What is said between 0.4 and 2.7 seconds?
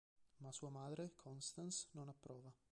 sua madre Constance non approva.